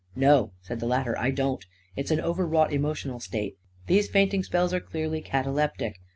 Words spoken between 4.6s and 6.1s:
are clearly cataleptic.